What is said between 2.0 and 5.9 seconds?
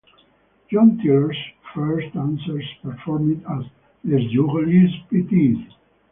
dancers performed as 'Les Jolies Petites'.